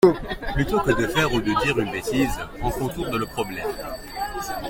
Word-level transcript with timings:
Plutôt 0.55 0.79
que 0.79 0.99
de 0.99 1.05
faire 1.05 1.31
ou 1.31 1.39
de 1.39 1.53
dire 1.63 1.77
une 1.77 1.91
bêtise, 1.91 2.35
on 2.63 2.71
contourne 2.71 3.15
le 3.17 3.25
problème. 3.27 3.67